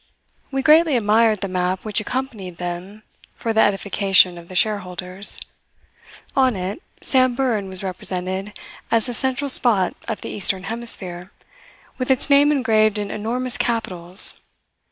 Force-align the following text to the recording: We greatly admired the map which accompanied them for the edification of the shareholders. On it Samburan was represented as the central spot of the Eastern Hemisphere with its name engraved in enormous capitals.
We 0.49 0.63
greatly 0.63 0.97
admired 0.97 1.41
the 1.41 1.47
map 1.47 1.85
which 1.85 1.99
accompanied 1.99 2.57
them 2.57 3.03
for 3.35 3.53
the 3.53 3.61
edification 3.61 4.35
of 4.39 4.47
the 4.47 4.55
shareholders. 4.55 5.39
On 6.35 6.55
it 6.55 6.81
Samburan 7.03 7.67
was 7.69 7.83
represented 7.83 8.57
as 8.89 9.05
the 9.05 9.13
central 9.13 9.51
spot 9.51 9.95
of 10.07 10.21
the 10.21 10.29
Eastern 10.29 10.63
Hemisphere 10.63 11.31
with 11.99 12.09
its 12.09 12.31
name 12.31 12.51
engraved 12.51 12.97
in 12.97 13.11
enormous 13.11 13.59
capitals. 13.59 14.41